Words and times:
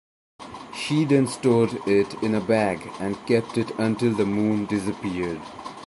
She 0.73 1.03
then 1.05 1.27
stored 1.27 1.73
it 1.87 2.15
in 2.23 2.33
a 2.33 2.41
bag 2.41 2.89
and 2.99 3.23
kept 3.27 3.55
it 3.59 3.69
until 3.77 4.15
the 4.15 4.25
moon 4.25 4.65
disappeared. 4.65 5.39